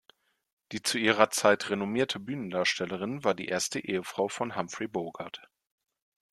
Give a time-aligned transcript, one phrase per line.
[0.71, 5.47] Die zu ihrer Zeit renommierte Bühnendarstellerin war die erste Ehefrau von Humphrey Bogart.